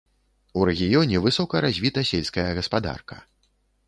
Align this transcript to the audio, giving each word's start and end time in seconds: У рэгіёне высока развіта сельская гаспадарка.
У 0.59 0.61
рэгіёне 0.69 1.19
высока 1.25 1.61
развіта 1.65 2.03
сельская 2.13 2.47
гаспадарка. 2.61 3.19